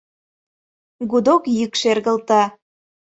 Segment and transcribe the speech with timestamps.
[1.09, 2.41] Гудок йӱк шергылте.